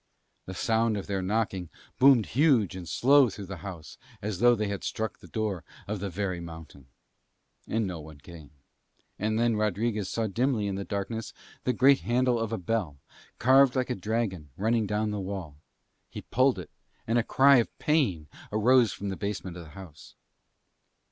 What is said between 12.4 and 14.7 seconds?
a bell, carved like a dragon